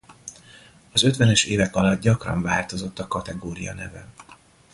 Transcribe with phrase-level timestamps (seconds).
[0.91, 4.07] Az ötvenes évek alatt gyakran változott a kategória neve.